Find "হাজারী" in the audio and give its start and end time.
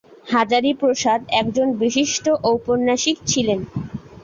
0.33-0.71